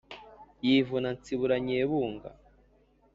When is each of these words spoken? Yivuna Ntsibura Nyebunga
Yivuna 0.65 1.09
Ntsibura 1.17 1.55
Nyebunga 1.67 2.29